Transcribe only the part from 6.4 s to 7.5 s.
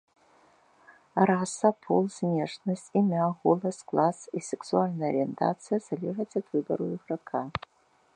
ад выбару іграка.